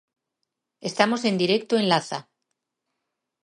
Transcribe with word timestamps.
Estamos 0.89 1.21
en 1.29 1.35
directo 1.43 1.73
en 1.77 1.85
Laza. 1.91 2.19